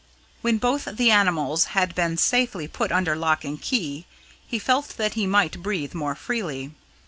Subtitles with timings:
[0.41, 4.07] When both the animals had been safely put under lock and key,
[4.47, 6.71] he felt that he might breathe more freely.